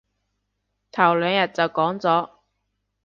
[0.03, 0.05] 頭兩
[1.31, 2.29] 日就講咗